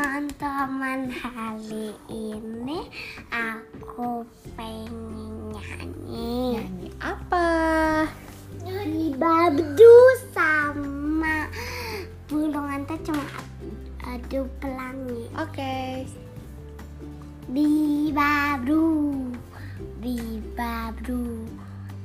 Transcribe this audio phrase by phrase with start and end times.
[0.00, 2.88] teman-teman hari ini
[3.28, 4.24] aku
[4.56, 7.48] pengen nyanyi Nyanyi apa?
[9.20, 9.92] Babdu
[10.32, 11.52] sama
[12.32, 13.20] burung anta cuma
[14.00, 16.08] adu pelangi Oke.
[17.52, 19.28] Bibabru
[20.00, 21.44] Bibabru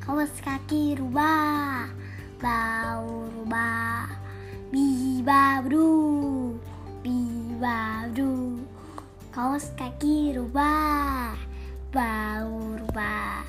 [0.04, 1.88] Kaos kaki rubah
[2.44, 4.12] Bau rubah
[4.68, 5.96] Bibabru
[7.00, 7.95] Bibabru
[9.36, 11.36] Kaos kaki rubah
[11.92, 13.44] Bau rubah.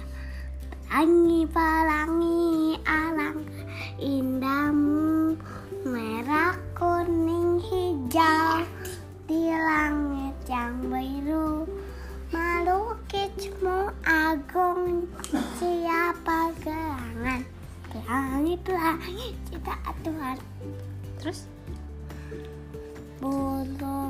[0.91, 5.39] Pelangi pelangi alangkah indahmu
[5.87, 8.67] Merah kuning hijau.
[9.31, 11.71] Di langit yang biru
[12.35, 15.07] Melukismu agung.
[15.63, 17.47] Siapa gerangan?
[17.95, 20.39] Pelangi pelangi cita Tuhan.
[21.23, 21.47] Terus?
[23.23, 24.06] Burung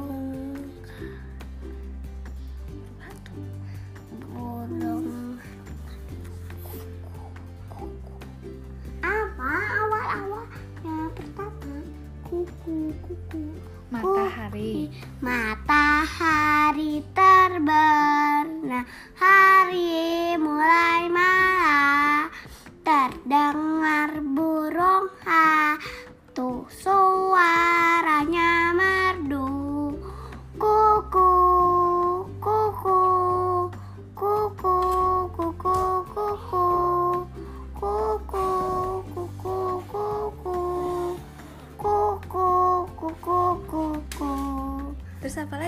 [15.20, 17.00] Matahari.
[17.16, 18.84] Terbenam
[19.16, 21.35] Hari mulai malam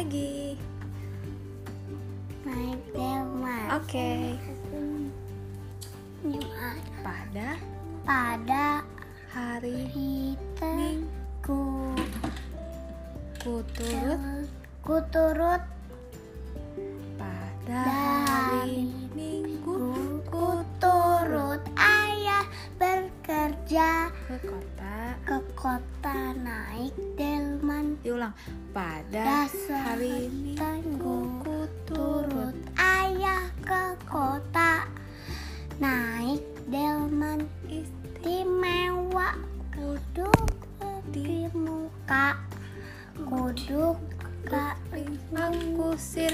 [0.09, 0.57] lagi.
[2.49, 3.77] My grandma.
[3.77, 3.93] Oke.
[3.93, 4.41] Okay.
[7.05, 7.61] Pada
[8.09, 8.81] pada
[9.29, 9.85] hari
[10.65, 11.93] Minggu
[13.45, 14.49] kuturut
[14.81, 15.63] kuturut
[17.21, 17.85] pada
[18.25, 22.49] hari Minggu kuturut ayah
[22.81, 24.41] bekerja ke
[28.71, 34.87] Pada dasar hari Minggu ku turut ayah ke kota.
[35.79, 39.35] Naik delman istimewa
[39.75, 40.51] kuduk
[41.11, 42.37] di muka
[43.27, 43.97] kuduk
[44.45, 44.67] ke
[45.89, 46.33] aku sir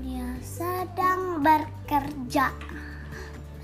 [0.00, 2.50] dia sedang bekerja.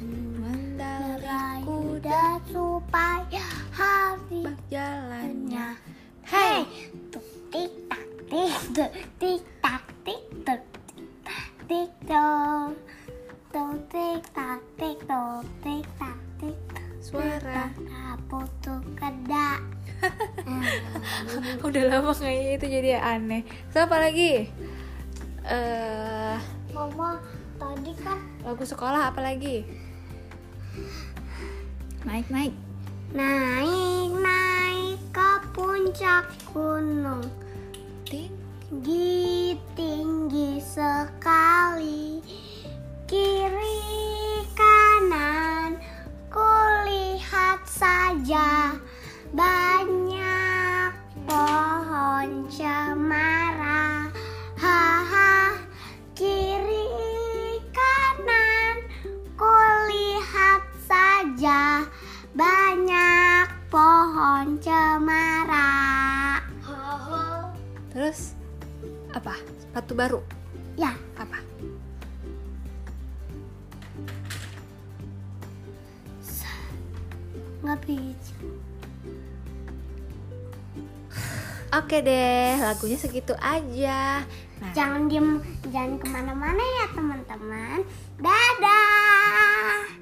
[0.01, 5.77] Mendarai kuda supaya hari jalannya.
[6.31, 6.80] Hei,
[8.71, 10.63] tuk tik tak tik tuk
[11.67, 12.71] tik tuk
[13.51, 16.55] tuk tik tak tik tuk tik tak tik
[17.03, 17.67] Suara.
[18.15, 19.59] apa tuh keda
[21.67, 23.43] Udah lama kayaknya itu jadi aneh.
[23.75, 24.49] Terus apa lagi?
[25.45, 26.37] Eh,
[26.71, 27.19] mama
[27.59, 29.67] tadi kan lagu sekolah apa lagi?
[32.07, 32.55] Naik naik.
[33.11, 37.27] naik naik ke puncak gunung.
[38.71, 42.23] Tinggi tinggi sekali.
[43.03, 43.83] Kiri
[44.55, 45.75] kanan
[46.31, 48.79] kulihat saja.
[49.35, 50.95] Banyak
[51.27, 54.07] pohon cemara.
[54.55, 55.59] Haha
[56.15, 58.87] kiri kanan
[59.35, 61.91] kulihat saja.
[62.39, 65.75] Banyak pohon cemara.
[67.91, 68.39] Terus
[69.15, 69.35] apa?
[69.61, 70.21] Sepatu baru.
[70.79, 71.39] ya Apa?
[77.61, 78.35] nggak bisa
[81.71, 84.27] Oke deh, lagunya segitu aja.
[84.59, 85.39] Nah, Jangan diem,
[85.71, 87.87] jangan ke mana-mana ya teman-teman.
[88.19, 90.00] Dadah.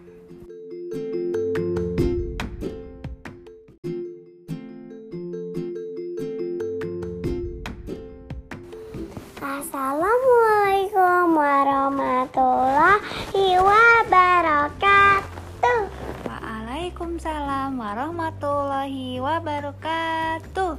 [17.18, 20.78] Waalaikumsalam warahmatullahi wabarakatuh.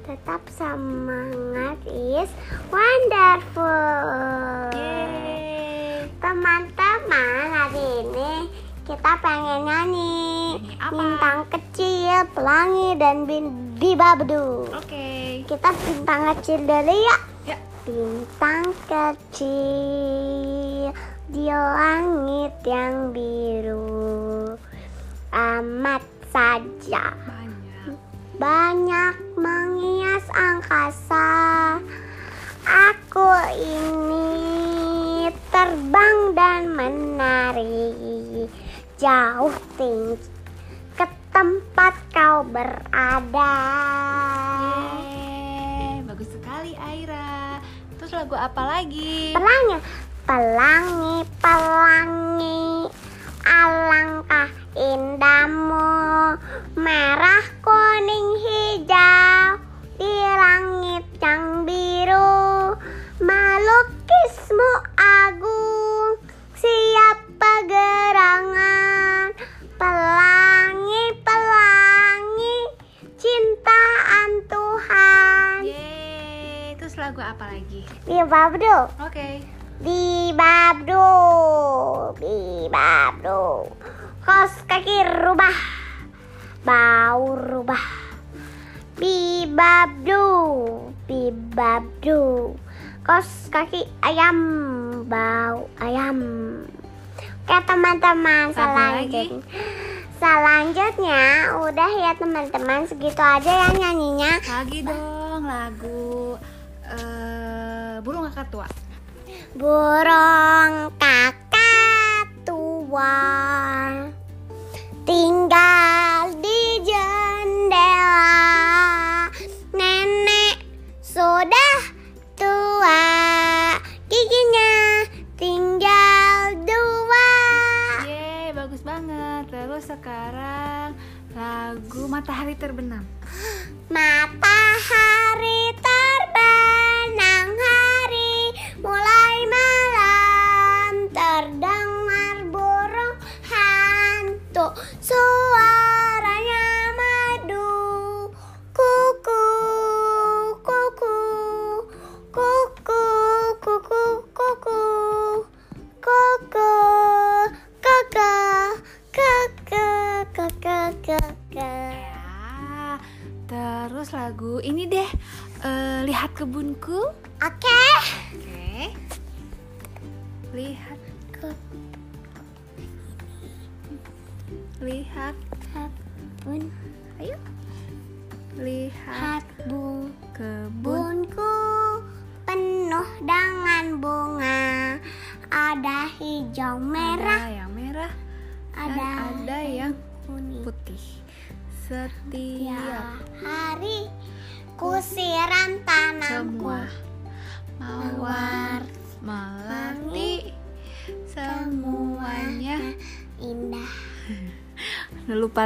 [0.00, 2.32] Tetap semangat is
[2.72, 4.72] wonderful.
[6.24, 8.48] Teman-teman, hari ini
[8.88, 10.96] kita pengen nyanyi apa?
[10.96, 14.72] bintang kecil, pelangi dan bin bibabdu.
[14.72, 15.44] Oke.
[15.44, 17.16] Kita bintang kecil dulu ya.
[17.44, 17.60] Ya.
[17.84, 20.96] Bintang kecil
[21.28, 24.32] di langit yang biru
[25.32, 27.96] amat saja Banyak.
[28.36, 31.32] banyak menghias angkasa
[32.62, 33.26] Aku
[33.58, 38.46] ini terbang dan menari
[39.02, 40.14] jauh tinggi
[40.94, 41.02] ke
[41.34, 43.58] tempat kau berada.
[44.62, 47.58] Yeay, bagus sekali Aira.
[47.98, 49.34] Terus lagu apa lagi?
[49.34, 49.82] Pelangnya,
[50.22, 52.91] pelangi, pelangi,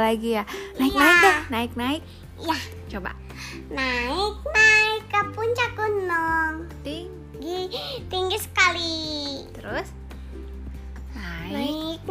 [0.07, 0.43] lagi ya.
[0.77, 1.01] Naik Iya.
[1.03, 2.01] naik deh naik naik
[2.37, 2.57] Ya,
[2.87, 3.11] coba.
[3.67, 6.55] Naik naik ke puncak gunung.
[6.81, 8.97] ting Tinggi, tinggi sekali.
[9.53, 9.89] terus?
[11.13, 11.53] Naik.
[11.53, 12.01] Naik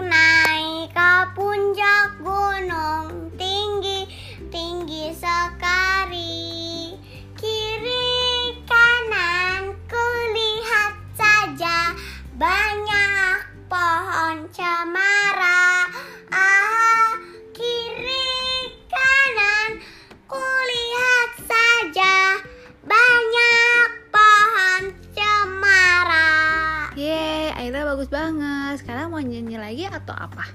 [30.07, 30.47] atau apa?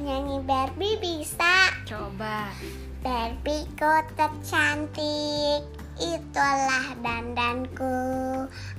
[0.00, 1.70] nyanyi Barbie bisa.
[1.84, 2.48] Coba.
[3.04, 5.60] Barbieku tercantik.
[6.00, 8.00] Itulah dandanku.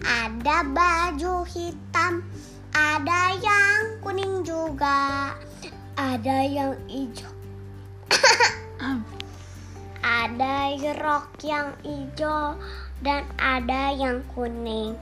[0.01, 2.25] Ada baju hitam
[2.73, 5.37] Ada yang kuning juga
[5.93, 7.29] Ada yang hijau.
[10.01, 12.57] Ada rok yang hijau
[13.05, 14.97] Dan ada yang kuning.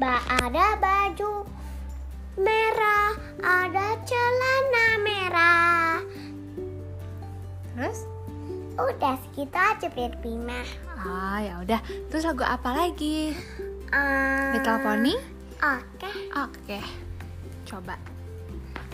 [0.00, 1.59] Ba Ada baju
[2.40, 6.00] merah Ada celana merah
[7.76, 8.08] Terus?
[8.80, 9.86] Udah segitu aja
[10.40, 10.68] mah
[11.00, 11.80] Ah, ya udah.
[12.12, 13.32] Terus lagu apa lagi?
[13.88, 15.16] Eh, Little Pony?
[15.60, 16.78] Oke, Oke.
[17.64, 17.96] Coba.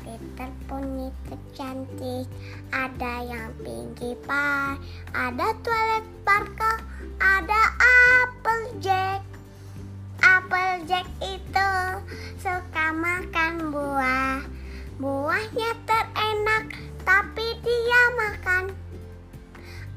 [0.07, 2.31] Little Pony tercantik.
[2.71, 4.79] Ada yang Pinkie Pie,
[5.11, 6.79] ada Twilight Sparkle,
[7.19, 9.16] ada Applejack.
[10.47, 11.71] Applejack itu
[12.39, 14.47] suka makan buah.
[14.95, 16.71] Buahnya terenak,
[17.03, 18.71] tapi dia makan.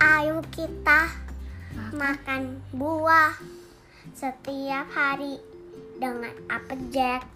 [0.01, 1.05] Ayo kita
[1.93, 3.37] makan buah
[4.17, 5.37] setiap hari
[6.01, 7.29] dengan Applejack.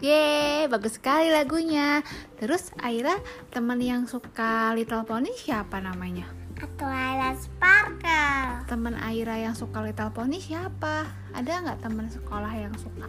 [0.00, 2.00] Yeay, bagus sekali lagunya.
[2.40, 3.20] Terus Aira,
[3.52, 6.39] teman yang suka Little Pony siapa namanya?
[6.76, 8.68] Twilight Sparkle.
[8.68, 11.08] teman Aira yang suka Little Pony siapa?
[11.32, 13.08] Ada nggak teman sekolah yang suka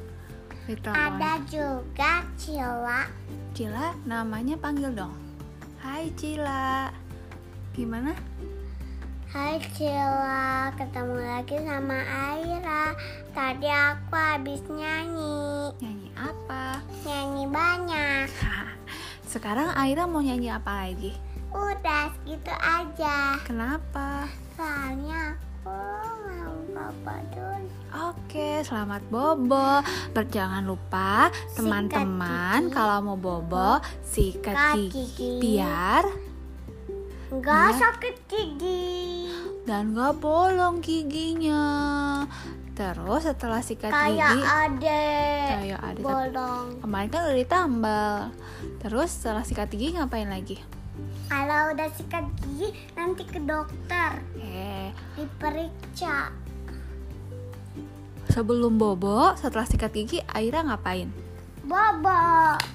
[0.71, 1.03] Little Pony?
[1.19, 3.03] Ada juga Cila.
[3.51, 5.11] Cila, namanya panggil dong.
[5.83, 6.95] Hai Cila.
[7.75, 8.15] Gimana?
[9.31, 12.95] Hai Cila, ketemu lagi sama Aira.
[13.35, 15.71] Tadi aku habis nyanyi.
[15.83, 16.79] Nyanyi apa?
[17.03, 18.27] Nyanyi banyak.
[19.31, 21.30] Sekarang Aira mau nyanyi apa lagi?
[21.51, 23.35] Udah segitu aja.
[23.43, 24.25] Kenapa?
[24.55, 25.75] Soalnya aku
[26.25, 27.67] mau papa dulu.
[27.91, 29.83] Oke, selamat bobo.
[30.11, 35.31] Berjangan lupa teman-teman kalau mau bobo sikat gigi gigi.
[35.39, 36.03] biar
[37.29, 39.27] Enggak sakit gigi.
[39.61, 41.63] dan gak bolong giginya.
[42.73, 45.07] Terus setelah sikat Kayak gigi ade.
[45.53, 46.67] kayak ada tapi Bolong.
[46.81, 48.13] kemarin kan udah ditambal.
[48.79, 50.57] Terus setelah sikat gigi ngapain lagi?
[51.31, 56.27] Kalau udah sikat gigi nanti ke dokter Eh, diperiksa.
[58.27, 61.07] sebelum bobo, setelah sikat gigi, Aira ngapain?
[61.63, 62.19] Bobo,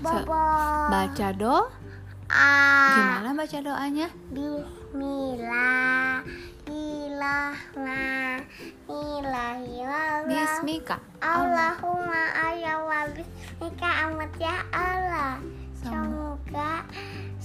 [0.01, 0.45] bobo.
[0.89, 1.69] Baca do?
[2.27, 4.09] Gimana baca doanya?
[4.33, 6.25] Bismillah.
[10.27, 10.99] Bismika.
[11.23, 15.39] Allahumma ayya wa bismika amat ya Allah.
[15.79, 16.83] Semoga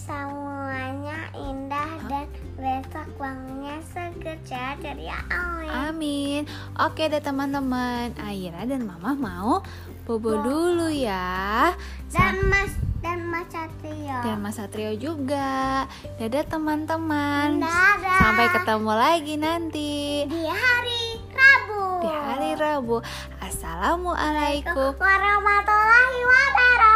[0.02, 2.26] semuanya indah dan
[2.58, 4.38] besok bangunnya seger
[4.82, 5.70] dari Amin.
[5.70, 6.42] Amin.
[6.82, 9.62] Oke deh teman-teman, Aira dan Mama mau
[10.10, 11.78] bobo dulu ya.
[12.10, 12.74] Dan Mas
[13.06, 14.18] dan Mas Satrio.
[14.26, 15.86] Dan Mas Satrio juga.
[16.18, 17.62] Dadah teman-teman.
[17.62, 18.20] Dadah.
[18.26, 22.02] Sampai ketemu lagi nanti di hari Rabu.
[22.02, 22.98] di hari Rabu.
[23.38, 24.98] Assalamualaikum.
[24.98, 26.92] warahmatullahi wabarakatuh.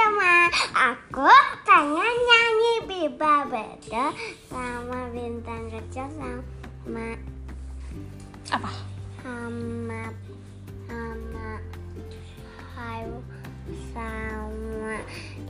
[0.00, 1.28] Teman-teman, aku
[1.68, 4.16] pengen nyanyi Biba Beda
[4.48, 7.20] sama bintang kecil sama
[8.48, 8.70] Apa?
[9.20, 10.02] sama
[10.88, 11.50] sama
[12.72, 13.20] hayu
[13.92, 14.96] sama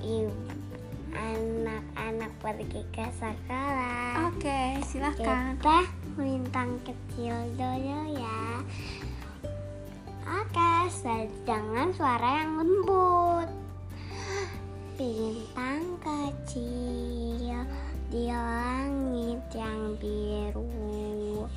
[0.02, 0.34] ibu
[1.14, 4.34] anak-anak pergi ke sekolah.
[4.34, 5.54] Oke, silahkan.
[5.62, 5.78] Kita
[6.18, 8.42] bintang kecil dulu ya.
[10.26, 10.72] Oke,
[11.46, 13.59] jangan suara yang lembut.
[15.00, 17.64] Bintang kecil
[18.12, 21.48] di langit yang biru.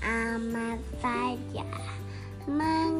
[0.00, 1.68] Amat saja
[2.48, 2.97] menghias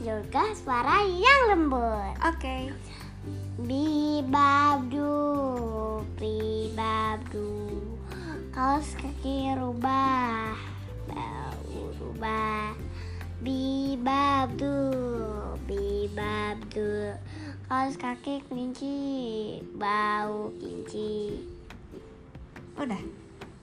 [0.00, 2.14] juga suara yang lembut.
[2.24, 2.72] Oke.
[3.60, 5.12] Bibabdu,
[6.16, 7.50] bibabdu.
[8.50, 10.56] Kaos kaki rubah,
[11.08, 12.72] bau rubah.
[13.40, 14.76] Bibabdu,
[15.64, 17.16] bibabdu.
[17.70, 18.96] Kaos kaki kelinci,
[19.78, 21.44] bau kelinci.
[22.80, 23.00] Udah.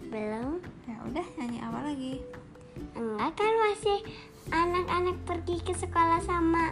[0.08, 0.64] Belum?
[0.88, 2.24] Ya udah, nyanyi apa lagi?
[2.96, 4.00] Enggak kan masih
[4.52, 6.72] anak-anak pergi ke sekolah sama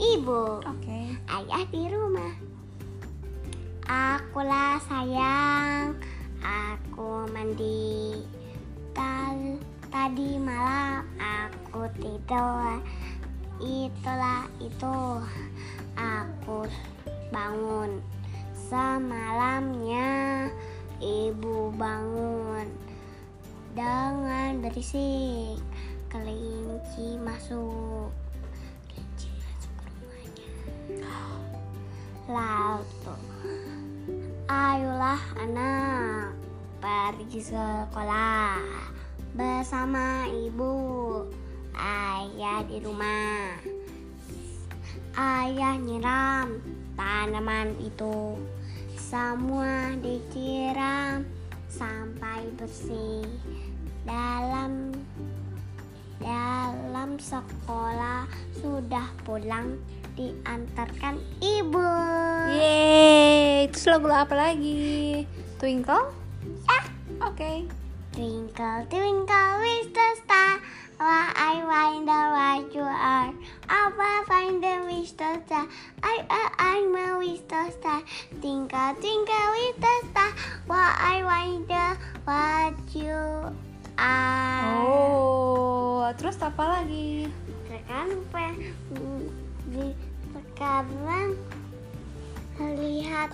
[0.00, 0.60] ibu.
[0.64, 1.00] Oke.
[1.28, 2.34] ayah di rumah.
[3.84, 5.92] Akulah sayang,
[6.40, 8.24] aku mandi.
[8.96, 9.60] Tal
[9.92, 12.80] tadi malam aku tidur.
[13.60, 15.20] Itulah itu,
[15.94, 16.64] aku
[17.28, 18.00] bangun.
[18.56, 20.48] Semalamnya
[21.04, 22.66] ibu bangun
[23.76, 25.60] dengan berisik.
[26.14, 28.14] Kelinci masuk.
[28.86, 30.48] Kelinci masuk ke rumahnya.
[32.30, 33.14] Lalu,
[34.46, 36.38] ayolah anak
[36.78, 38.62] pergi sekolah
[39.34, 41.26] bersama ibu,
[41.74, 43.58] ayah di rumah.
[45.18, 46.62] Ayah nyiram
[46.94, 48.38] tanaman itu,
[49.02, 51.26] semua disiram
[51.66, 53.26] sampai bersih.
[54.06, 54.94] Dalam
[56.24, 58.24] dalam sekolah
[58.56, 59.76] sudah pulang
[60.16, 61.84] diantarkan ibu.
[62.48, 65.28] Yeay, terus lagu apa lagi?
[65.60, 66.16] Twinkle?
[66.64, 66.84] Ah,
[67.28, 67.68] Oke.
[68.14, 70.62] Twinkle, twinkle, little star,
[71.02, 73.34] why I wonder what you are.
[73.66, 75.66] I find the little star,
[76.02, 78.00] I, I, I'm a little star.
[78.40, 80.30] Twinkle, twinkle, little star,
[80.70, 83.50] why I wonder what you
[83.98, 84.43] are.
[86.12, 87.32] Terus apa lagi?
[87.64, 88.20] Sekarang
[89.72, 89.96] di-
[90.54, 91.32] sekarang
[92.76, 93.32] lihat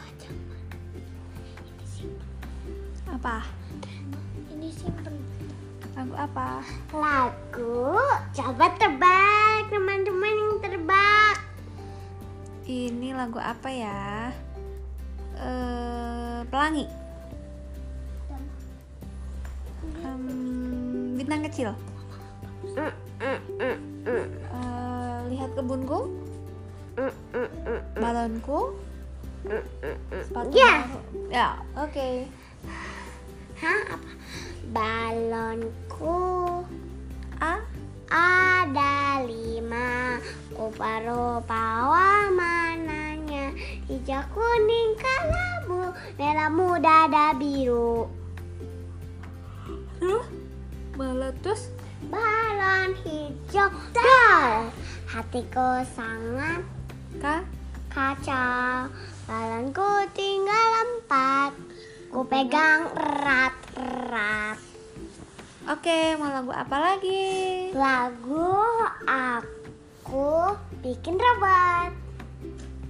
[3.11, 3.43] Apa?
[4.55, 5.19] ini simpen
[5.99, 6.63] Lagu apa?
[6.95, 7.99] lagu
[8.31, 11.37] coba tebak teman-teman yang tebak
[12.71, 14.31] Ini lagu apa ya?
[15.35, 16.87] Eh, pelangi.
[20.01, 20.25] Em,
[21.19, 21.75] bintang kecil
[22.79, 22.93] uh,
[25.31, 26.11] lihat kebunku
[27.97, 28.77] balonku.
[30.21, 30.85] Sepatu ya.
[31.33, 32.29] ya oke.
[33.61, 34.11] Hah apa?
[34.69, 36.21] Balonku.
[37.41, 37.57] A
[38.13, 40.21] ada lima.
[40.53, 41.89] Rupa-rupa
[42.37, 43.57] mananya.
[43.89, 48.13] Hijau kuning kelabu merah muda ada biru.
[50.01, 50.41] Terus.
[51.01, 51.73] meletus
[52.11, 54.69] balon hijau dal
[55.07, 56.63] hatiku sangat
[57.17, 57.25] K.
[57.89, 58.91] kacau
[59.25, 61.53] balonku tinggal empat
[62.11, 64.59] ku pegang erat-erat
[65.71, 67.71] Oke, mau lagu apa lagi?
[67.71, 68.59] lagu
[69.07, 70.51] aku
[70.81, 71.93] bikin robot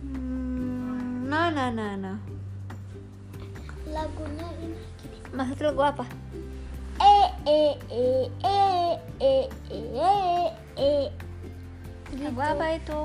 [0.01, 2.15] Hmm, no, no, no, no.
[3.87, 4.81] lagunya ini
[5.31, 6.05] Maksud lagu apa?
[6.97, 7.61] e e
[7.91, 8.07] e
[8.39, 8.70] e
[9.21, 9.35] e
[9.69, 9.81] e
[10.75, 10.93] e
[12.11, 13.01] e Lagu apa itu?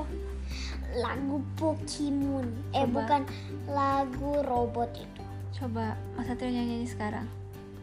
[0.96, 2.94] lagu Pokemon eh Coba.
[2.96, 3.22] bukan
[3.68, 7.28] lagu robot itu Coba Mas Satrio nyanyi sekarang.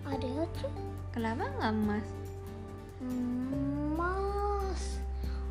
[0.04, 0.72] ada tuh
[1.10, 2.08] Kenapa nggak Mas?
[2.98, 4.84] Hmm, Mas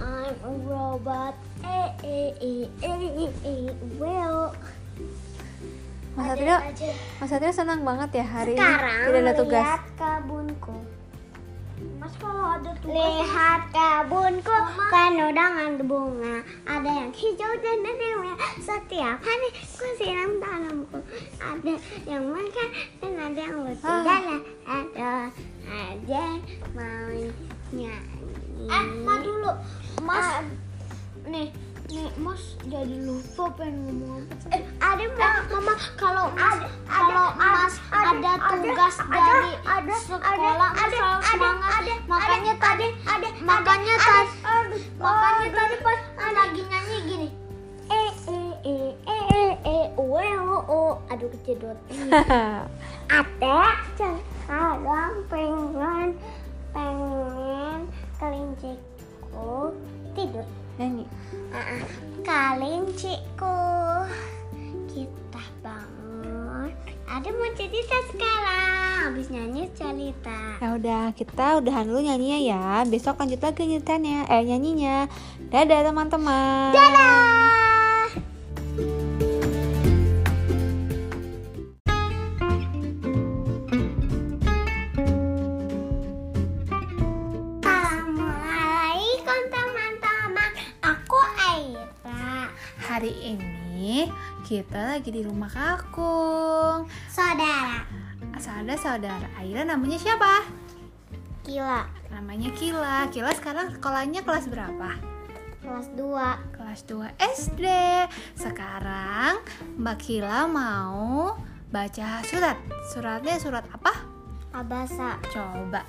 [0.00, 1.34] I'm a robot.
[3.98, 4.54] Well,
[6.12, 6.56] Mas Satrio,
[7.18, 9.64] Mas Satrio senang banget ya hari sekarang ini tidak ada tugas.
[9.64, 10.76] lihat kebunku.
[12.22, 14.58] Kalau ada tugas lihat kebunku
[15.34, 16.36] dengan bunga.
[16.70, 18.52] Ada yang hijau dan ada yang merah.
[18.62, 20.98] Setiap hari ku siram tanamku.
[21.42, 21.74] Ada
[22.06, 22.68] yang makan
[23.02, 24.02] dan ada yang lucu Ah.
[24.06, 25.12] jalan ada
[25.66, 26.24] ada
[26.78, 27.10] mau
[27.74, 29.52] nyanyi eh ma dulu.
[30.06, 30.46] Mas
[31.26, 31.48] nih
[31.90, 35.04] nih mas jadi lupa pengen ngomong apa sih ada
[35.50, 41.82] mama kalau ada kalau mas ada tugas dari sekolah mas selalu semangat.
[42.06, 42.86] makanya tadi
[43.42, 44.28] makanya tadi
[44.94, 46.00] makanya tadi pas
[46.32, 47.28] lagi nyanyi gini.
[47.92, 51.76] Eh eh eh eh eh eh oh oh aduh kejedot.
[53.18, 53.58] Ada
[53.94, 56.16] sekarang pengen
[56.72, 57.80] pengen
[58.16, 59.76] kelinciku
[60.16, 60.46] tidur
[60.80, 61.04] Nyanyi.
[62.22, 63.58] Kalinciku
[64.88, 66.72] Kita bangun
[67.04, 72.64] Ada mau cerita sekarang Habis nyanyi cerita Ya udah, kita udahan dulu nyanyinya ya.
[72.86, 75.10] Besok lanjut lagi ceritanya, eh nyanyinya.
[75.50, 76.70] Dadah teman-teman.
[76.70, 77.41] Dadah
[94.52, 96.84] kita lagi di rumah kakung.
[97.08, 97.88] Saudara
[98.36, 100.44] Ada saudara Aira namanya siapa?
[101.40, 103.08] Kila Namanya Kila.
[103.08, 105.00] Kila sekarang sekolahnya kelas berapa?
[105.64, 107.64] Kelas 2 Kelas 2 SD.
[108.36, 109.40] Sekarang
[109.80, 111.40] Mbak Kila mau
[111.72, 112.60] baca surat.
[112.92, 114.04] Suratnya surat apa?
[114.52, 115.80] Abasa Coba.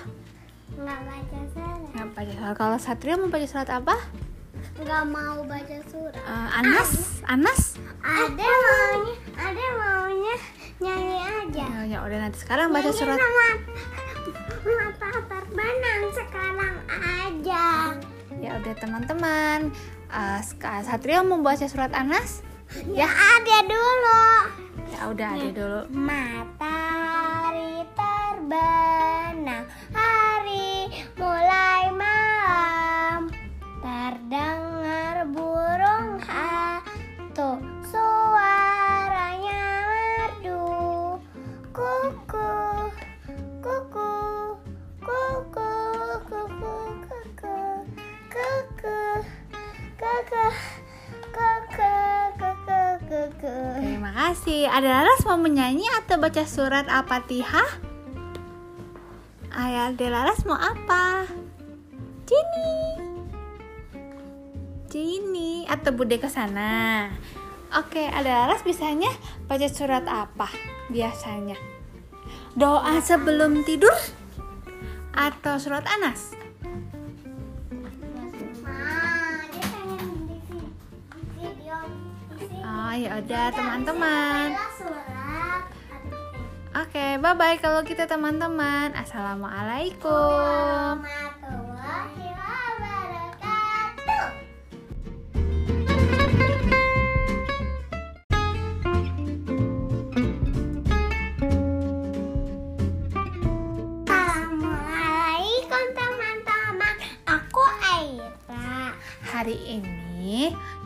[0.78, 1.80] Nggak baca surat.
[1.92, 2.56] Nggak baca surat.
[2.56, 3.98] Kalau Satria mau baca surat apa?
[4.76, 6.16] Nggak mau baca surat.
[6.16, 6.92] Eh, Anas,
[7.26, 7.62] Anas.
[8.00, 10.36] Ada maunya, ada maunya
[10.78, 11.66] nyanyi aja.
[11.66, 13.16] Ya, ya udah nanti sekarang baca surat.
[13.16, 13.48] Sama
[14.68, 17.66] mata terbenam sekarang aja.
[18.36, 19.60] Ya udah teman-teman.
[20.08, 22.44] Eh, Ska- Satria mau baca surat Anas?
[22.86, 24.24] Ya ada dulu.
[24.92, 25.82] Ya udah ada dulu.
[25.90, 29.64] Matahari terbenam,
[54.26, 54.66] Kasih.
[54.66, 57.78] Ada Laras mau menyanyi atau baca surat Al-Fatihah?
[59.54, 61.30] Ayah De Laras mau apa?
[62.26, 62.74] Jenny.
[64.90, 67.06] Jenny atau Bude ke sana.
[67.78, 69.14] Oke, ada Laras bisanya
[69.46, 70.50] baca surat apa
[70.90, 71.62] biasanya?
[72.58, 73.94] Doa sebelum tidur
[75.14, 76.34] atau surat Anas?
[82.96, 84.56] Ya udah teman-teman.
[84.56, 85.64] Bella surat.
[86.76, 88.96] Oke, bye-bye kalau kita teman-teman.
[88.96, 91.04] Assalamualaikum.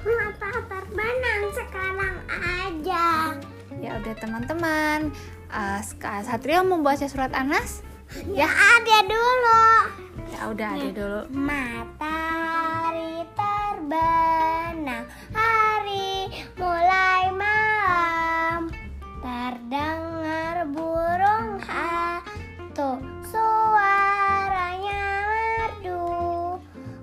[0.06, 3.06] mata terbenam sekarang aja
[3.76, 5.00] Ya udah teman-teman.
[5.46, 7.82] Eh, Ska- Satria mau baca surat Anas?
[8.28, 9.66] ya ada dulu
[10.30, 11.20] Ya udah ada dulu.
[11.28, 18.70] matahari terbenam hari mulai malam
[19.18, 20.03] terdengar
[20.72, 22.96] burung hantu
[23.28, 26.00] suaranya merdu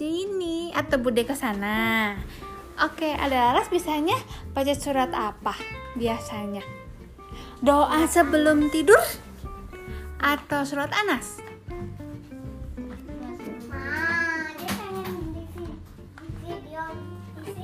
[0.00, 2.16] aja ini atau bude ke sana.
[2.80, 4.16] Oke, ada Laras biasanya
[4.56, 5.52] baca surat apa?
[5.92, 6.64] Biasanya
[7.60, 8.96] doa sebelum tidur
[10.16, 11.44] atau surat Anas?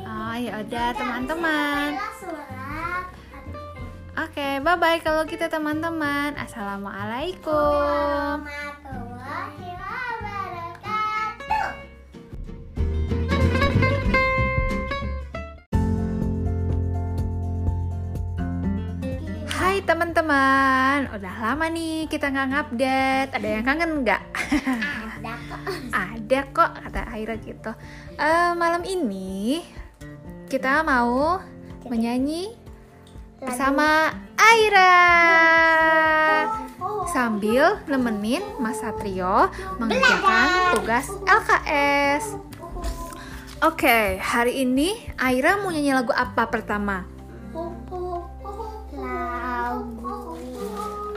[0.04, 1.96] Oh ya udah teman-teman.
[4.20, 6.36] Oke, okay, bye bye kalau kita teman-teman.
[6.36, 8.44] Assalamualaikum.
[20.26, 23.30] Teman-teman, udah lama nih kita nggak ngupdate.
[23.30, 24.22] Ada yang kangen nggak?
[25.14, 25.60] Ada kok.
[26.02, 27.70] Ada kok, kata Aira gitu.
[28.18, 29.62] Eh, malam ini
[30.50, 31.38] kita mau
[31.86, 32.50] menyanyi
[33.38, 34.98] bersama Aira
[37.14, 39.46] sambil nemenin Mas Satrio
[39.78, 42.34] mengerjakan tugas LKS.
[43.62, 44.90] Oke, hari ini
[45.22, 47.15] Aira mau nyanyi lagu apa pertama?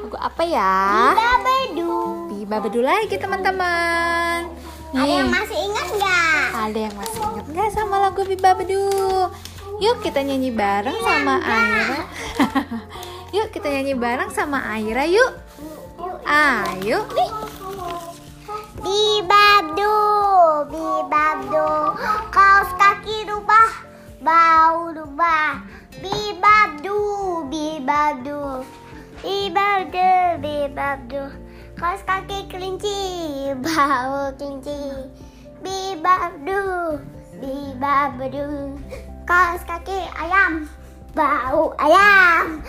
[0.10, 0.74] Lagu apa ya?
[1.14, 1.94] Babadu.
[2.34, 4.50] Biba bedu lagi teman-teman.
[4.90, 6.46] Ada yang masih ingat nggak?
[6.50, 8.90] ada yang masih ingat nggak sama lagu Biba bedu?
[9.78, 12.10] Yuk kita nyanyi bareng sama Aira.
[13.38, 15.30] yuk kita nyanyi bareng sama Aira yuk.
[16.26, 17.06] Ayo.
[18.82, 19.94] Bibabdu,
[20.74, 21.70] bibabdu,
[22.34, 23.86] kaos kaki rubah,
[24.26, 25.62] bau rubah.
[26.02, 26.98] Bibabdu,
[27.46, 28.66] bibabdu,
[29.20, 31.24] bibabdu, bibabdu,
[31.76, 32.98] kaos kaki kelinci,
[33.60, 34.80] bau kelinci.
[35.60, 36.96] Bibabdu,
[37.44, 38.80] bibabdu,
[39.28, 40.72] kaos kaki ayam,
[41.12, 42.64] bau ayam.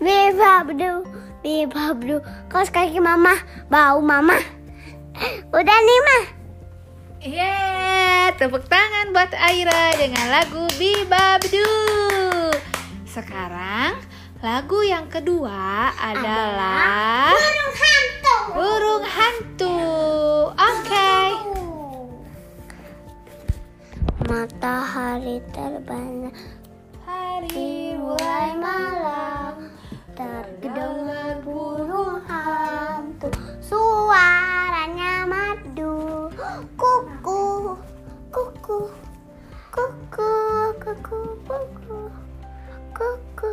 [0.00, 1.04] Bibabdu,
[1.44, 3.36] bibabdu, kaos kaki mama,
[3.68, 4.40] bau mama.
[5.52, 6.24] Udah nih mah.
[7.20, 11.68] Yeay, tepuk tangan buat Aira dengan lagu Bibabdu.
[13.04, 14.00] Sekarang
[14.40, 18.36] lagu yang kedua adalah burung hantu.
[18.56, 19.76] Burung Hantu.
[20.56, 21.12] Oke.
[24.24, 26.32] Matahari terbang
[27.04, 29.68] Hari mulai malam
[30.16, 33.28] terdengar burung hantu
[33.60, 37.76] suaranya madu kuku kuku
[38.32, 38.78] kuku
[39.68, 40.32] kuku
[40.80, 41.98] kuku kuku
[42.94, 43.50] kuku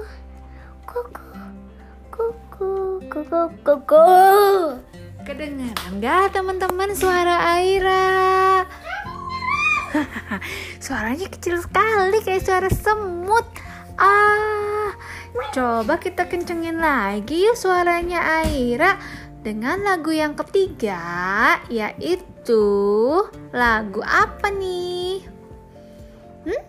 [2.11, 4.05] kuku kuku kuku
[5.27, 8.63] Kedengaran nggak teman-teman suara Aira?
[10.83, 13.43] Suaranya kecil sekali kayak suara semut.
[13.99, 14.95] Ah,
[15.51, 18.95] coba kita kencengin lagi yuk suaranya Aira
[19.43, 22.63] dengan lagu yang ketiga yaitu
[23.51, 25.27] lagu apa nih?
[26.47, 26.61] Hmm?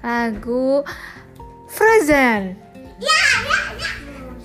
[0.00, 0.80] Lagu
[1.72, 2.52] Frozen.
[3.00, 3.90] ya ya ya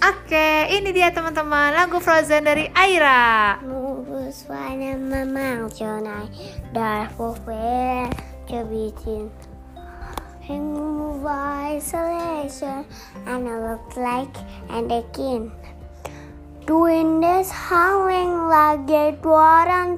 [0.07, 3.59] Oke, ini dia teman-teman lagu Frozen dari Aira.
[5.75, 6.31] Tonight,
[6.71, 8.07] dark where
[8.47, 9.27] to be seen.
[10.47, 12.87] Remove isolation,
[13.27, 14.31] and I look like
[14.71, 15.51] and again.
[16.63, 19.19] Doing this howling like it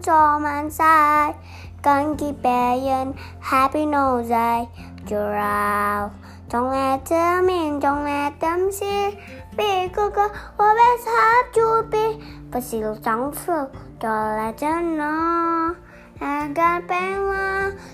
[0.02, 1.38] so man side.
[1.86, 4.65] Gunky Bayan, happy nose eye,
[5.06, 6.29] giraffe.
[6.50, 9.20] Don't let them in, don't let them see.
[9.56, 12.18] Big girl, always have to be.
[12.50, 15.76] But still don't feel, don't let them know.
[16.20, 17.28] I got pain.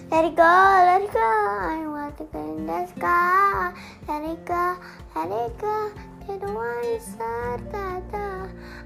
[0.09, 1.19] Let it go, let it go.
[1.19, 3.73] I want to go in the sky.
[4.07, 4.77] Let it go,
[5.15, 5.91] let it go.
[6.25, 7.59] They don't start.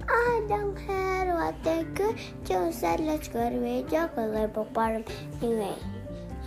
[0.09, 2.17] I don't care what they could.
[2.43, 3.85] Just said, let's go to a.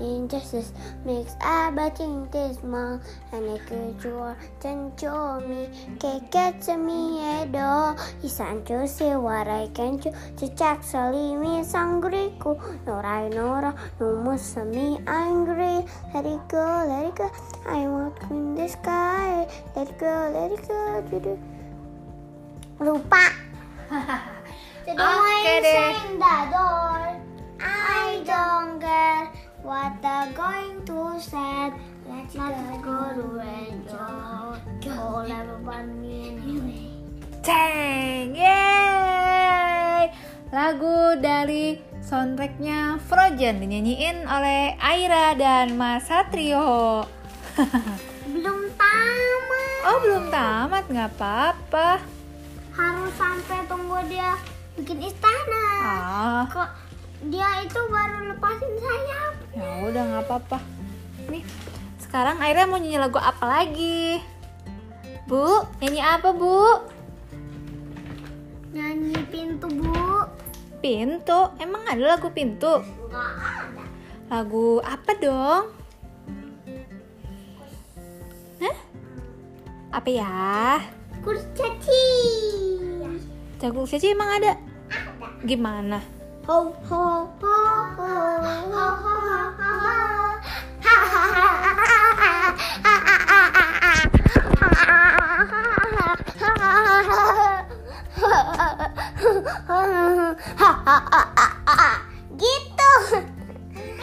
[0.03, 0.73] Injustice
[1.05, 3.01] makes everything this small.
[3.33, 5.69] And it could draw then show me.
[5.99, 7.97] Can get to me edo.
[8.23, 10.13] Isan to see what I can do.
[10.39, 15.85] To check so leave me sangriku no I nora no muss me angry.
[16.13, 17.31] Let it go let it go.
[17.67, 19.47] I want in the sky.
[19.77, 21.03] Let it go let it go.
[21.11, 21.39] Do do
[22.81, 23.25] lupa
[24.89, 25.95] Oke deh.
[26.19, 27.21] the door.
[27.61, 29.31] I don't care
[29.63, 31.71] what they're going to say.
[32.07, 34.59] Let's go to enjoy.
[34.99, 36.91] All everybody anyway.
[37.43, 40.11] Ceng, yeay!
[40.53, 47.03] Lagu dari soundtracknya Frozen dinyanyiin oleh Aira dan Mas Satrio.
[48.33, 49.81] Belum tamat.
[49.83, 51.99] oh belum tamat, nggak apa-apa.
[52.73, 54.39] Harus sampai tunggu dia
[54.79, 55.67] bikin istana.
[55.83, 56.69] Ah, Kok
[57.31, 59.35] dia itu baru lepasin sayap?
[59.55, 60.59] ya udah nggak apa-apa.
[61.31, 61.45] Nih,
[62.03, 64.19] sekarang Aira mau nyanyi lagu apa lagi?
[65.31, 66.83] Bu, nyanyi apa bu?
[68.75, 70.27] Nyanyi pintu bu.
[70.83, 72.83] Pintu, emang ada lagu pintu?
[72.83, 73.85] Nggak ada.
[74.33, 75.65] Lagu apa dong?
[78.59, 78.77] Hah?
[79.95, 80.83] Apa ya?
[81.23, 82.05] Kurcaci.
[83.63, 84.59] Jagung saja emang ada?
[85.47, 86.22] Gimana?
[86.43, 87.03] ho ho
[87.39, 87.57] ho
[87.99, 88.11] ho
[88.75, 89.23] ho ho
[102.35, 102.91] gitu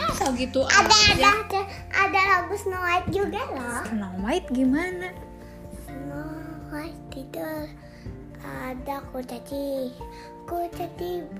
[0.00, 1.60] masa gitu ada ada
[1.92, 5.12] ada lagu Snow White juga loh Snow White gimana
[5.84, 7.44] Snow White itu
[8.40, 9.04] ada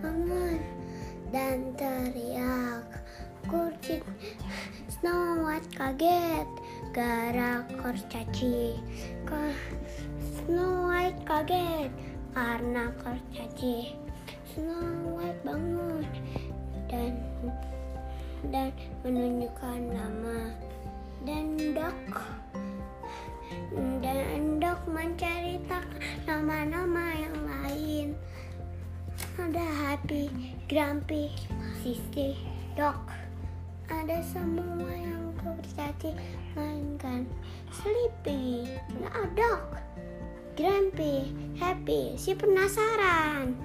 [0.04, 0.79] bangun
[1.30, 2.86] dan teriak.
[3.46, 4.04] Kurcaci
[4.90, 6.46] Snow White kaget
[6.92, 8.76] gara kurcaci.
[10.20, 11.90] Snow White kaget
[12.34, 13.94] karena kurcaci.
[14.50, 16.04] Snow White bangun
[16.90, 17.14] dan
[18.50, 18.74] dan
[19.06, 20.38] menunjukkan nama
[21.22, 22.14] dan dok
[24.02, 25.86] dan dok mencari tak
[26.26, 28.06] nama-nama yang lain
[29.38, 31.26] ada happy grumpy
[31.82, 32.38] sisi
[32.78, 33.10] dok
[33.90, 36.14] ada semua yang kurcaci
[36.54, 37.26] mainkan
[37.74, 38.70] sleepy
[39.02, 39.82] nah, dok
[40.54, 43.58] grumpy happy si penasaran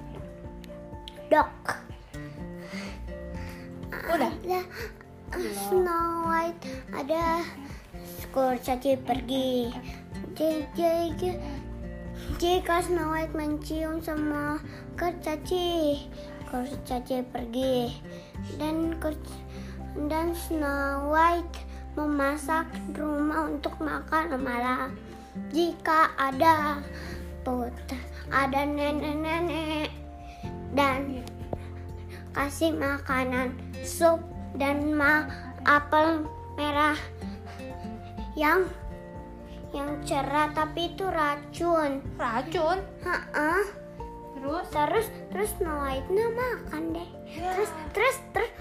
[1.30, 1.78] dok
[4.10, 4.34] Udah?
[4.42, 4.66] ada
[5.54, 7.46] Snow White ada
[8.34, 9.70] kurcaci pergi
[10.34, 11.42] J- J- J-
[12.42, 14.58] jika Snow White mencium semua
[14.98, 16.02] kurcaci
[16.46, 17.98] kurcaci pergi
[18.56, 19.44] dan kur-
[20.06, 21.58] dan Snow White
[21.96, 24.94] memasak rumah untuk makan malam
[25.52, 26.80] jika ada
[27.44, 27.72] put
[28.28, 29.90] ada nenek-nenek
[30.76, 31.24] dan
[32.36, 34.20] kasih makanan sup
[34.60, 35.24] dan ma
[35.64, 36.96] apel merah
[38.36, 38.68] yang
[39.72, 42.00] yang cerah tapi itu racun.
[42.16, 42.80] Racun.
[43.04, 43.85] Heeh.
[44.46, 44.66] Terus?
[44.70, 47.08] Terus terus Snow White nah makan deh.
[47.34, 48.52] Terus terus terus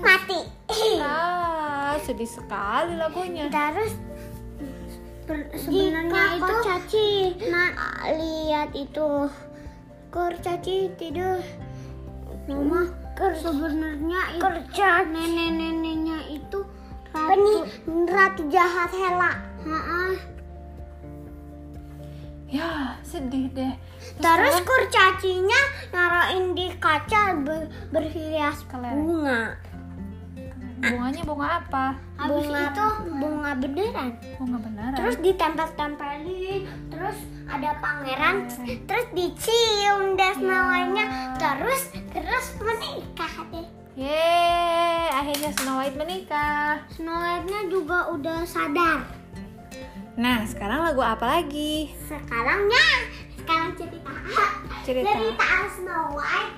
[0.00, 0.40] mati.
[1.04, 3.52] Ah, sedih sekali lagunya.
[3.52, 3.92] Terus
[5.56, 7.08] sebenarnya itu caci
[7.48, 7.72] nah
[8.12, 9.08] lihat itu
[10.12, 11.40] kurcaci tidur
[12.44, 16.60] rumah sebenarnya kerja nenek-neneknya itu
[17.08, 17.64] ratu
[18.04, 19.32] ratu jahat Hela
[22.54, 23.74] Ya, sedih deh.
[24.14, 29.58] Terus kurcacinya naruhin di kaca ber- berhias bunga.
[30.84, 31.86] Bunganya bunga apa?
[32.28, 34.08] bunga itu bunga beneran.
[34.36, 34.96] Bunga beneran.
[35.00, 38.48] terus ditempel-tempelin terus ada pangeran
[38.88, 41.04] terus dicium deh namanya
[41.40, 43.66] terus terus menikah deh.
[43.94, 46.82] Yeay, akhirnya Snow White menikah.
[46.90, 49.06] Snow White-nya juga udah sadar.
[50.18, 51.94] Nah, sekarang lagu apa lagi?
[52.10, 52.86] sekarangnya
[53.44, 54.12] sekarang cerita
[54.84, 55.12] Cerita.
[55.12, 56.56] cerita Snow White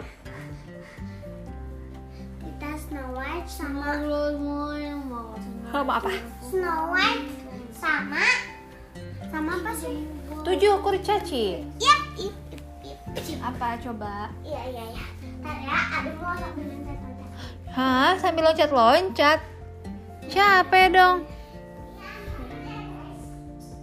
[2.39, 3.87] cerita Snow White sama
[5.75, 6.11] mau apa?
[6.47, 7.27] Snow White
[7.75, 8.23] sama
[9.35, 10.07] sama apa sih
[10.47, 11.67] Tujuh kurcaci.
[11.83, 12.35] Ip.
[13.43, 14.31] Apa coba?
[14.47, 15.05] Iya, iya, iya.
[15.43, 17.31] Ntar ya, aduh mau sambil loncat-loncat.
[17.75, 19.39] Hah, sambil loncat-loncat?
[20.31, 21.17] Capek dong.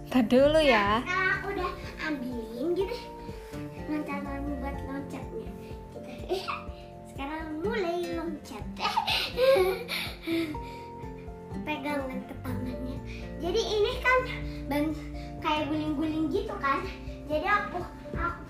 [0.08, 1.04] Ntar dulu ya.
[1.04, 1.68] Aku udah
[7.12, 8.64] Sekarang mulai loncat.
[11.64, 12.98] Pegangan ke tangannya.
[13.40, 14.18] Jadi ini kan
[14.68, 14.84] ban
[15.40, 16.84] kayak guling-guling gitu kan.
[17.28, 17.80] Jadi aku
[18.16, 18.42] aku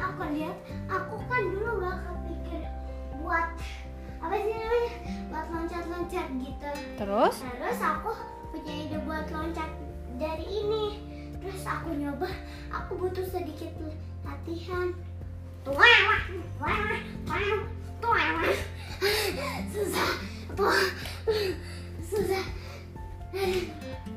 [0.00, 0.56] aku lihat
[0.88, 2.62] aku kan dulu gak kepikir
[3.20, 3.48] buat
[4.20, 4.92] apa sih namanya
[5.32, 6.70] buat loncat-loncat gitu.
[7.00, 7.34] Terus?
[7.40, 8.12] Terus aku
[8.52, 9.70] punya ide buat loncat
[10.20, 10.84] dari ini.
[11.40, 12.28] Terus aku nyoba,
[12.68, 13.72] aku butuh sedikit
[14.20, 14.92] latihan.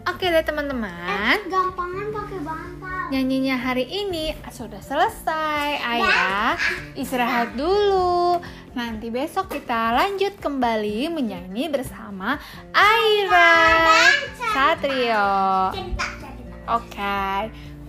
[0.04, 1.36] Oke deh teman-teman.
[1.52, 3.12] Gampangan pakai bantal.
[3.12, 5.84] Nyanyinya hari ini sudah selesai.
[5.84, 6.56] Ayah
[6.96, 8.40] istirahat dulu.
[8.72, 12.40] Nanti besok kita lanjut kembali menyanyi bersama
[12.72, 14.10] Aira
[14.40, 15.30] Satrio.
[15.76, 16.56] Cerita, cerita.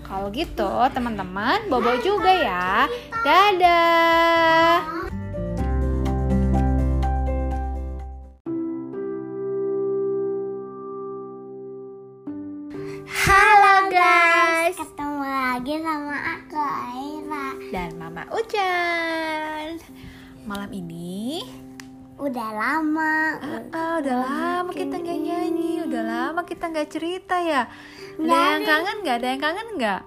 [0.04, 2.84] Kalau gitu teman-teman bobo juga ya.
[3.24, 4.84] Dadah.
[13.24, 17.46] Halo guys, ketemu lagi sama aku Aira.
[17.72, 19.80] Dan Mama Ujan.
[20.44, 21.40] Malam ini
[22.24, 23.36] Udah lama.
[23.68, 27.68] Ah, udah lama kita nggak nyanyi, udah lama kita nggak cerita ya.
[28.16, 29.16] Ada yang kangen nggak?
[29.20, 30.02] Ada yang kangen nggak?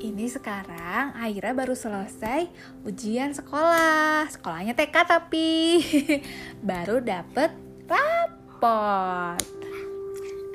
[0.08, 2.48] Ini sekarang Aira baru selesai
[2.88, 4.24] ujian sekolah.
[4.32, 5.84] Sekolahnya TK tapi
[6.72, 7.52] baru dapet
[7.84, 9.44] raport.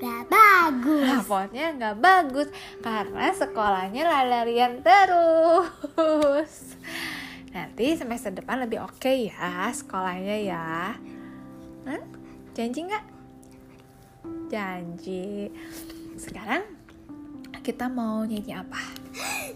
[0.02, 1.06] Udah bagus.
[1.06, 2.50] Rapotnya nggak bagus
[2.82, 6.50] karena sekolahnya lari-larian terus.
[7.50, 10.93] Nanti semester depan lebih oke ya sekolahnya ya.
[11.89, 12.02] Hah?
[12.54, 13.06] Janji nggak?
[14.54, 15.50] Janji.
[16.18, 16.66] Sekarang
[17.66, 18.82] kita mau nyanyi apa?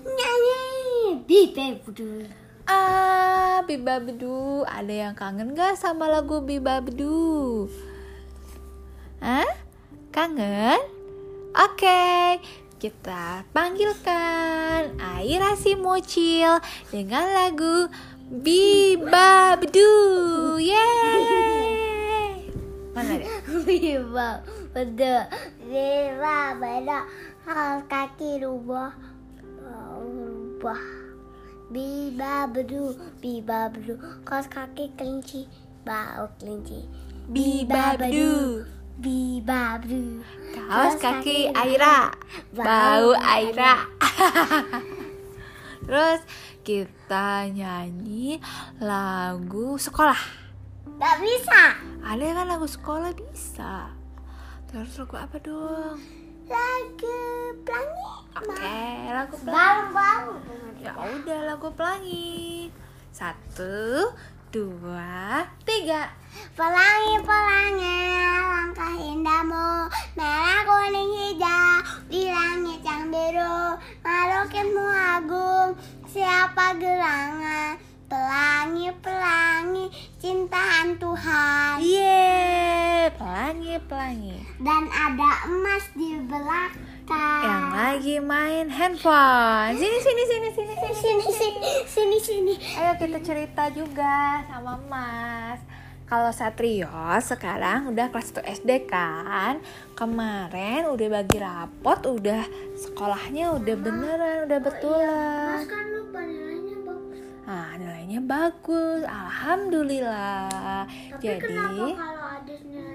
[0.02, 2.26] Nyanyi Bibe Budu.
[2.64, 4.64] Ah, Biba Bedu.
[4.64, 7.68] Ada yang kangen gak sama lagu Biba Bedu?
[9.20, 9.48] Hah?
[10.16, 10.80] Kangen?
[11.54, 12.42] Oke,
[12.84, 16.60] kita panggilkan Aira si Mocil
[16.92, 17.88] dengan lagu
[18.28, 19.96] Biba Bedu.
[20.60, 22.52] Yeay!
[22.92, 23.32] Mana dia?
[23.64, 24.44] Biba
[24.76, 25.16] Budu.
[25.64, 27.00] Biba Budu.
[27.48, 28.92] Kaos kaki rubah.
[29.64, 30.84] Rubah.
[31.72, 33.00] Biba Budu.
[33.24, 33.96] Biba Budu.
[34.28, 35.48] Kaos kaki kelinci.
[35.88, 36.84] Bau kelinci.
[37.32, 38.68] Biba Bedu.
[38.98, 40.22] Biba Budu.
[40.54, 42.14] Kaos kaki Aira.
[42.54, 43.90] Bau Aira.
[45.86, 46.22] Terus
[46.62, 48.38] kita nyanyi
[48.78, 50.18] lagu sekolah.
[51.02, 51.62] Gak bisa.
[52.06, 53.90] Ada kan lagu sekolah bisa.
[54.70, 55.98] Terus lagu apa dong?
[56.46, 57.20] Lagu
[57.66, 58.06] pelangi.
[58.38, 58.80] Oke,
[59.10, 59.58] lagu pelangi.
[59.58, 60.36] Baru-baru.
[60.80, 62.70] Ya udah lagu pelangi.
[63.14, 64.10] Satu,
[64.54, 66.14] dua, tiga.
[66.54, 67.98] Pelangi, pelangi,
[68.54, 69.90] langkah indahmu.
[70.14, 71.82] Merah, kuning, hijau.
[72.06, 75.74] Di langit yang biru Malukitmu agung.
[76.06, 77.82] Siapa gerangan?
[78.06, 79.90] Pelangi, pelangi
[80.22, 81.82] Cintaan Tuhan.
[81.82, 84.38] Yeay, pelangi, pelangi.
[84.62, 89.76] Dan ada emas di belakang Yang lagi main handphone.
[89.76, 90.94] Sini, sini, sini, sini, sini.
[90.94, 95.60] Sini, sini, sini, sini Ayo kita cerita juga sama Mas.
[96.08, 96.88] Kalau Satrio
[97.20, 99.58] sekarang udah kelas 1 SD kan
[99.98, 102.44] Kemarin udah bagi rapot Udah
[102.78, 107.18] sekolahnya udah beneran Udah betulan kan lupa nilainya bagus
[107.50, 110.86] Nah nilainya bagus Alhamdulillah
[111.18, 111.56] Jadi
[111.98, 112.93] kalau ada jelek?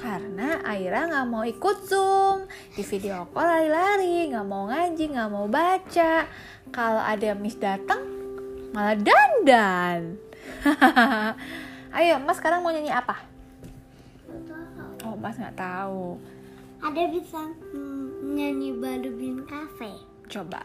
[0.00, 5.44] Karena Aira nggak mau ikut Zoom Di video call lari-lari nggak mau ngaji nggak mau
[5.44, 6.24] baca
[6.72, 8.00] Kalau ada Miss datang
[8.72, 10.16] malah dandan
[11.96, 13.20] Ayo Mas sekarang mau nyanyi apa?
[15.04, 16.16] Oh Mas nggak tahu
[16.80, 17.44] Ada bisa
[18.24, 19.92] nyanyi Badu Bin Cafe.
[20.30, 20.64] Coba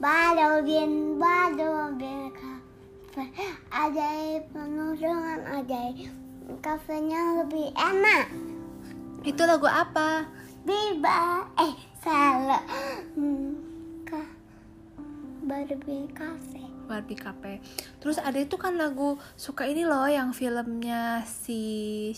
[0.00, 3.28] Badu Bin, Badu Bin Cafe.
[3.68, 6.08] Ajaib penuh dengan ajaib.
[6.64, 8.32] Kafenya lebih enak.
[9.20, 10.24] Itu lagu apa?
[10.64, 12.64] Biba, eh salah.
[14.08, 14.22] Ka,
[15.84, 16.60] Bin Cafe.
[16.90, 17.62] Barbie Cafe
[18.02, 21.62] Terus ada itu kan lagu Suka ini loh yang filmnya si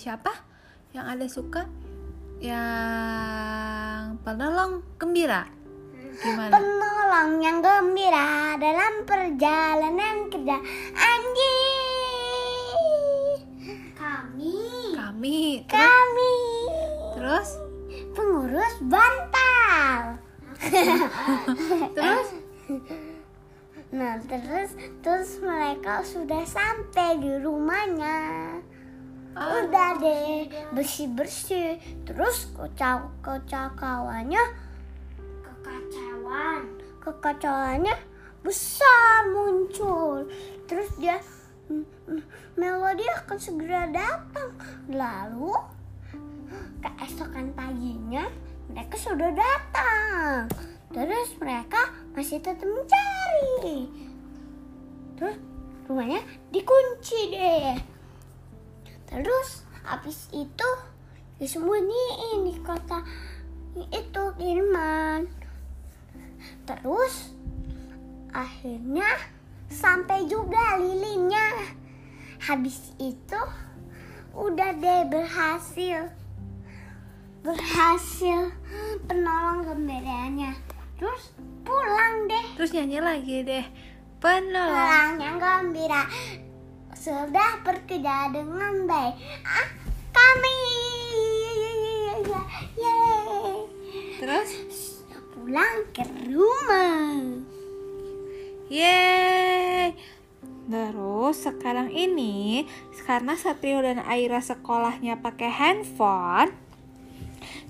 [0.01, 0.33] Siapa?
[0.97, 1.63] Yang ada suka
[2.41, 5.45] Yang Penolong Gembira
[6.25, 6.53] Gimana?
[6.57, 10.61] Penolong yang gembira dalam perjalanan kerja
[10.93, 11.41] anjing.
[13.97, 16.32] Kami, Kami kami
[17.23, 17.55] terus
[18.19, 20.19] pengurus bantal.
[21.95, 22.29] Terus
[23.93, 24.73] Nah terus
[25.05, 28.59] terus mereka sudah sampai di rumahnya.
[29.39, 29.63] Ah.
[29.63, 31.79] Udah deh bersih bersih.
[32.03, 34.43] Terus kocak kocakawannya
[35.47, 36.63] kekacauan
[37.05, 37.95] kekacauannya
[38.43, 40.27] besar muncul.
[40.67, 41.23] Terus dia
[42.59, 44.59] Melody akan segera datang.
[44.91, 45.82] Lalu
[46.83, 48.27] keesokan paginya
[48.73, 50.49] mereka sudah datang.
[50.93, 53.89] Terus mereka masih tetap mencari.
[55.17, 55.37] Terus
[55.89, 56.21] rumahnya
[56.53, 57.77] dikunci deh.
[59.09, 60.69] Terus habis itu
[61.37, 63.05] disembunyiin di kota
[63.77, 65.29] itu kiriman.
[66.65, 67.33] Terus
[68.33, 69.09] akhirnya
[69.69, 71.77] sampai juga lilinnya.
[72.43, 73.41] Habis itu
[74.33, 76.22] udah deh berhasil
[77.43, 78.55] berhasil
[79.11, 80.55] penolong gembiranya
[80.95, 81.35] terus
[81.67, 82.45] pulang deh.
[82.55, 83.67] Terus nyanyi lagi deh.
[84.23, 85.19] Penolong.
[85.19, 86.03] Yang gembira.
[86.95, 89.19] Sudah bekerja dengan baik.
[89.43, 89.69] Ah,
[90.15, 90.59] kami.
[92.79, 93.67] Yeay.
[94.23, 94.51] Terus?
[95.35, 97.19] Pulang ke rumah.
[98.71, 99.99] Yeay.
[100.63, 102.65] Terus sekarang ini
[103.03, 106.55] Karena Satrio dan Aira sekolahnya pakai handphone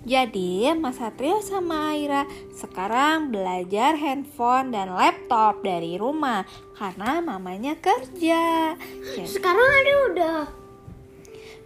[0.02, 6.42] Jadi Mas Satrio sama Aira sekarang belajar handphone dan laptop dari rumah
[6.74, 8.74] Karena mamanya kerja
[9.14, 10.38] Jadi sekarang ada udah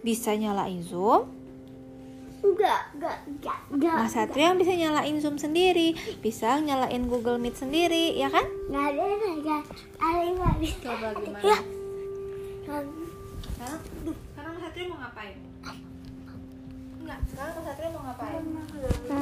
[0.05, 1.33] bisa nyalain Zoom
[2.37, 3.97] Enggak, enggak, enggak, enggak.
[3.97, 8.45] Mas Satria bisa nyalain Zoom sendiri, bisa nyalain Google Meet sendiri, ya kan?
[8.69, 9.55] Enggak ada, enggak ada.
[9.99, 10.47] Ada,
[10.79, 11.43] Coba gimana?
[11.43, 11.57] Ya.
[12.61, 12.87] Sekarang,
[14.31, 15.37] sekarang Mas Satria mau ngapain?
[17.07, 18.43] Enggak, sekarang Satria mau ngapain?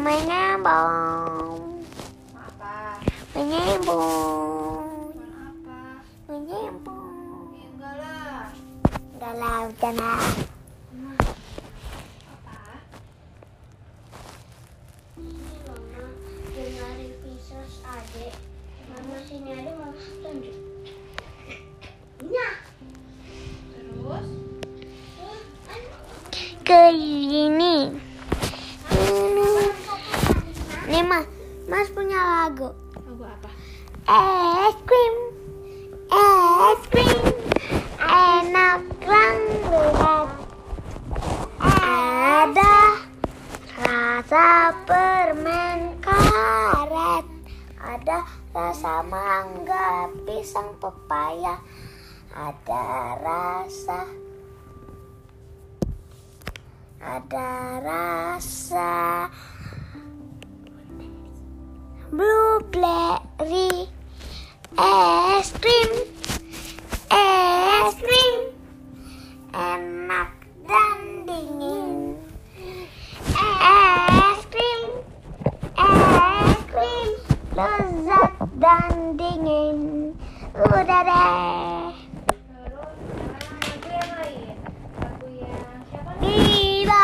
[0.01, 1.85] Mainnya bong.
[2.33, 2.97] Mau apa?
[3.37, 5.13] Mainnya bong.
[5.13, 6.01] Mau apa?
[6.25, 7.45] Mainnya bong.
[7.53, 8.49] Ya, enggak lah.
[8.89, 10.21] Enggak lah, udah lah.
[18.89, 19.93] Mama sini mau
[20.25, 20.57] tunjuk.
[22.33, 22.55] Nah.
[23.77, 24.54] Terus?
[26.65, 27.93] Ke ini.
[28.89, 29.49] Ini.
[30.89, 31.29] Nih mas,
[31.69, 32.73] mas punya lagu.
[33.05, 33.49] Lagu apa?
[34.09, 35.15] Es krim,
[36.09, 37.21] es krim,
[38.01, 40.27] enak banget.
[41.61, 42.77] Ada
[43.77, 47.25] rasa permen karet,
[47.77, 48.17] ada
[48.57, 51.61] rasa mangga, pisang, pepaya,
[52.33, 52.85] ada
[53.21, 54.24] rasa
[57.05, 59.29] ada rasa
[62.09, 63.85] blueberry
[64.73, 65.91] es krim
[67.15, 68.35] es krim.
[69.53, 70.31] Enak
[70.67, 72.17] dan dingin.
[73.29, 74.81] Es krim
[75.77, 77.09] es krim.
[77.55, 79.79] Lezat dan dingin.
[80.57, 82.04] Udah deh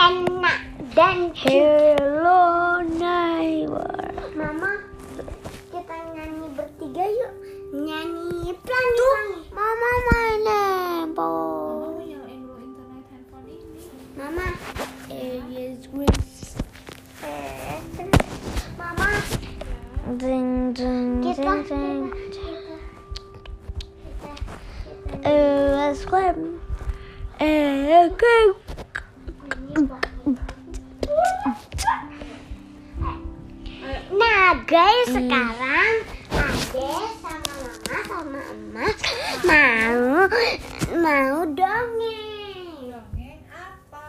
[0.00, 0.64] enak
[0.96, 4.80] dan hello neighbor mama
[5.68, 7.32] kita nyanyi bertiga yuk.
[7.70, 12.00] Nyanyi pelan pelan mama main handphone.
[14.16, 14.48] Mama
[15.12, 16.16] es krim
[18.80, 19.08] mama
[20.16, 22.48] Ding ding kita ding ding.
[25.28, 26.56] es krim
[27.36, 28.08] es
[34.40, 35.94] Nah guys sekarang
[36.32, 38.96] Ade sama mama sama emas
[39.44, 40.24] mau
[40.96, 44.08] mau dongeng Dongeng apa?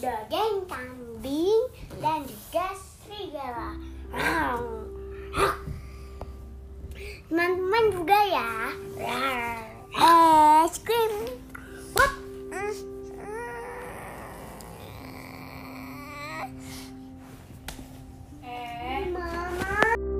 [0.00, 1.60] dongeng kambing
[2.00, 2.72] dan juga
[3.04, 3.76] serigala.
[7.28, 8.72] Teman-teman juga ya.
[10.64, 11.36] Es krim.
[11.92, 12.16] What?
[19.18, 20.15] 妈妈。